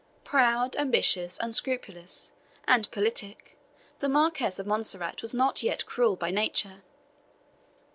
[0.23, 2.33] Proud, ambitious, unscrupulous,
[2.67, 3.55] and politic,
[3.99, 6.81] the Marquis of Montserrat was yet not cruel by nature.